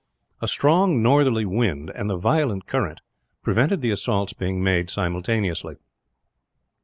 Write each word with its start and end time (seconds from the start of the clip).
A 0.41 0.47
strong 0.47 1.03
northerly 1.03 1.45
wind, 1.45 1.91
and 1.91 2.09
the 2.09 2.17
violent 2.17 2.65
current, 2.65 3.01
prevented 3.43 3.81
the 3.81 3.91
assaults 3.91 4.33
being 4.33 4.63
made 4.63 4.89
simultaneously. 4.89 5.75